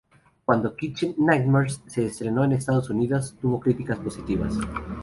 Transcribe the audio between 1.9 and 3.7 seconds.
estrenó en Estados Unidos, tuvo